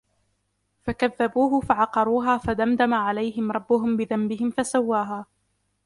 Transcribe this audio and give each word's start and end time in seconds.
فكذبوه 0.83 1.59
فعقروها 1.61 2.37
فدمدم 2.37 2.93
عليهم 2.93 3.51
ربهم 3.51 3.97
بذنبهم 3.97 4.51
فسواها 4.51 5.25